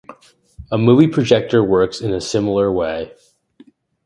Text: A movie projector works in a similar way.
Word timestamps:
A 0.71 0.79
movie 0.79 1.05
projector 1.05 1.63
works 1.63 2.01
in 2.01 2.11
a 2.11 2.19
similar 2.19 2.71
way. 2.71 3.13